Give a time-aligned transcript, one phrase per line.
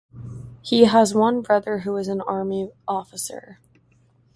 [0.63, 3.59] He has one brother who is an army officer.